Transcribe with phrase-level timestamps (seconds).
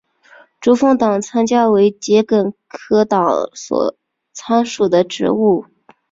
[0.59, 3.29] 珠峰党参为桔梗科党
[4.33, 5.65] 参属的植物。